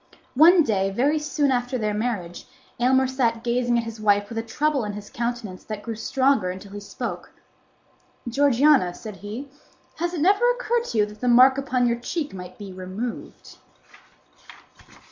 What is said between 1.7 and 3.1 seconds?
their marriage, Aylmer